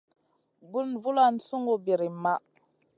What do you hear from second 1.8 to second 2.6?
birim maʼh.